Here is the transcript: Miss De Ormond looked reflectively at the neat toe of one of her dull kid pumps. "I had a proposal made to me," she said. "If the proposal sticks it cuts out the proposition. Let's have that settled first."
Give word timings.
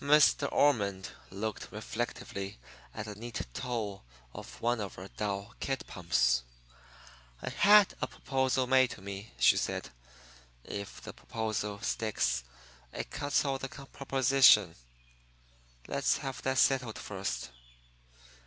Miss 0.00 0.32
De 0.32 0.46
Ormond 0.46 1.10
looked 1.30 1.70
reflectively 1.70 2.58
at 2.94 3.04
the 3.04 3.14
neat 3.14 3.46
toe 3.52 4.00
of 4.32 4.58
one 4.62 4.80
of 4.80 4.94
her 4.94 5.08
dull 5.18 5.54
kid 5.60 5.84
pumps. 5.86 6.44
"I 7.42 7.50
had 7.50 7.94
a 8.00 8.06
proposal 8.06 8.66
made 8.66 8.92
to 8.92 9.02
me," 9.02 9.32
she 9.38 9.58
said. 9.58 9.90
"If 10.64 11.02
the 11.02 11.12
proposal 11.12 11.82
sticks 11.82 12.42
it 12.90 13.10
cuts 13.10 13.44
out 13.44 13.60
the 13.60 13.68
proposition. 13.68 14.76
Let's 15.86 16.16
have 16.16 16.40
that 16.40 16.56
settled 16.56 16.98
first." 16.98 17.50